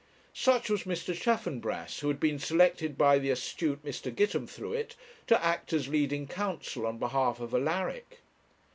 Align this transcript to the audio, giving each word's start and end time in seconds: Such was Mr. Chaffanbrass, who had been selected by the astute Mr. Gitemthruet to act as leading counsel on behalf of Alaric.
Such 0.33 0.67
was 0.67 0.81
Mr. 0.85 1.13
Chaffanbrass, 1.13 1.99
who 1.99 2.07
had 2.07 2.19
been 2.19 2.39
selected 2.39 2.97
by 2.97 3.19
the 3.19 3.29
astute 3.29 3.85
Mr. 3.85 4.11
Gitemthruet 4.11 4.95
to 5.27 5.43
act 5.45 5.73
as 5.73 5.89
leading 5.89 6.25
counsel 6.25 6.87
on 6.87 6.97
behalf 6.97 7.39
of 7.39 7.53
Alaric. 7.53 8.21